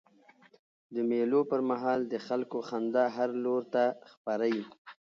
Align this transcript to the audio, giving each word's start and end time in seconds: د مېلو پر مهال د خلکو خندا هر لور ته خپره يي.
د 0.93 0.95
مېلو 1.09 1.41
پر 1.49 1.61
مهال 1.69 1.99
د 2.07 2.13
خلکو 2.27 2.57
خندا 2.67 3.05
هر 3.17 3.29
لور 3.43 3.61
ته 3.73 3.83
خپره 4.11 4.45
يي. 4.55 4.63